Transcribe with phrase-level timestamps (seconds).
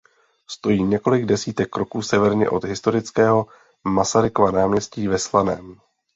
[0.49, 3.47] Stojí několik desítek kroků severně od historického
[3.83, 5.79] "Masarykova náměstí" ve Slaném.